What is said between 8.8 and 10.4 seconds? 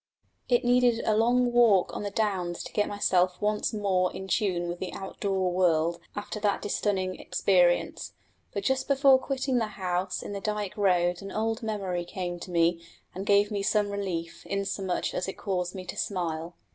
before quitting the house in